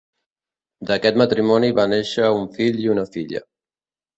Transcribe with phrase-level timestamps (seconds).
[0.91, 3.45] D'aquest matrimoni van néixer un fill i una filla.